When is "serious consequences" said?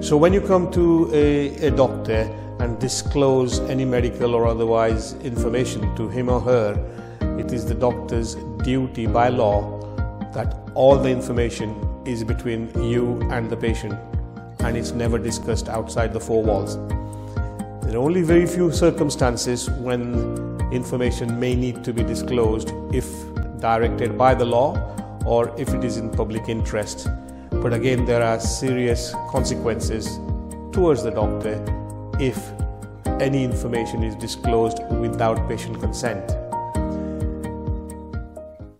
28.40-30.18